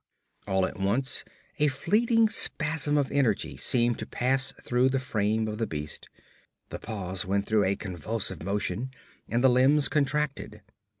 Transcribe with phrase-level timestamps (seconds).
[0.47, 1.23] All at once
[1.59, 6.09] a fleeting spasm of energy seemed to pass through the frame of the beast.
[6.69, 8.89] The paws went through a convulsive motion,
[9.29, 10.61] and the limbs contracted.